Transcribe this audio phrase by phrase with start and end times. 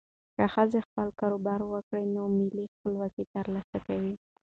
[0.35, 4.13] که ښځه خپل کاروبار وکړي، نو مالي خپلواکي ترلاسه کوي.